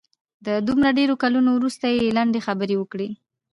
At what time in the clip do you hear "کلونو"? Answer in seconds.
1.23-1.49